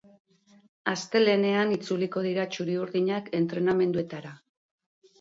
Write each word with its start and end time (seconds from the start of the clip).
Astelehenean 0.93 1.75
itzuliko 1.77 2.25
dira 2.31 2.49
txuri-urdinak 2.57 3.33
entrenamenduetara. 3.45 4.39